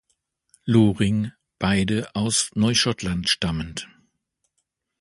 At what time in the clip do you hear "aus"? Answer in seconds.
2.15-2.49